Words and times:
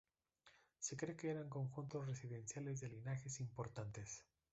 Se 0.79 0.97
cree 0.97 1.15
que 1.15 1.29
eran 1.29 1.47
conjuntos 1.47 2.07
residenciales 2.07 2.79
de 2.79 2.89
linajes 2.89 3.39
importantes. 3.39 4.25